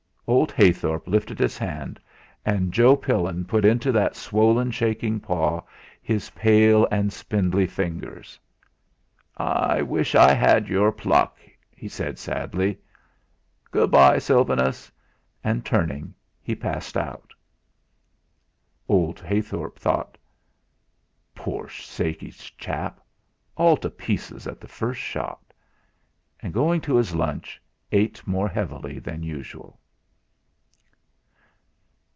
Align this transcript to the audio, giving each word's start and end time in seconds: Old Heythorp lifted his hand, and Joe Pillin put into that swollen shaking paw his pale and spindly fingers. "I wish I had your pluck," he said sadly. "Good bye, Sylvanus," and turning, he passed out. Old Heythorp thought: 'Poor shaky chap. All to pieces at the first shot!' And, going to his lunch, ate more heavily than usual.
Old 0.27 0.53
Heythorp 0.53 1.07
lifted 1.09 1.39
his 1.39 1.57
hand, 1.57 1.99
and 2.45 2.71
Joe 2.71 2.95
Pillin 2.95 3.43
put 3.43 3.65
into 3.65 3.91
that 3.91 4.15
swollen 4.15 4.71
shaking 4.71 5.19
paw 5.19 5.61
his 6.01 6.29
pale 6.29 6.87
and 6.89 7.11
spindly 7.11 7.67
fingers. 7.67 8.39
"I 9.35 9.81
wish 9.81 10.15
I 10.15 10.33
had 10.33 10.69
your 10.69 10.93
pluck," 10.93 11.37
he 11.75 11.89
said 11.89 12.17
sadly. 12.17 12.79
"Good 13.71 13.91
bye, 13.91 14.19
Sylvanus," 14.19 14.89
and 15.43 15.65
turning, 15.65 16.13
he 16.41 16.55
passed 16.55 16.95
out. 16.95 17.33
Old 18.87 19.19
Heythorp 19.19 19.77
thought: 19.77 20.17
'Poor 21.35 21.67
shaky 21.67 22.31
chap. 22.31 23.01
All 23.57 23.75
to 23.75 23.89
pieces 23.89 24.47
at 24.47 24.61
the 24.61 24.67
first 24.69 25.01
shot!' 25.01 25.53
And, 26.39 26.53
going 26.53 26.79
to 26.81 26.95
his 26.95 27.13
lunch, 27.13 27.61
ate 27.91 28.25
more 28.25 28.47
heavily 28.47 28.97
than 28.97 29.23
usual. 29.23 29.77